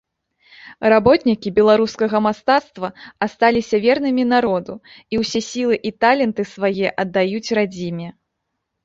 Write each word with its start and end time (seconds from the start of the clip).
Работнікі 0.91 1.49
беларускага 1.57 2.21
мастацтва 2.27 2.89
асталіся 3.25 3.77
вернымі 3.83 4.23
народу 4.33 4.73
і 5.17 5.21
ўсе 5.25 5.39
сілы 5.49 5.75
і 5.91 5.93
таленты 6.07 6.43
свае 6.55 6.87
аддаюць 7.05 7.53
радзіме. 7.61 8.07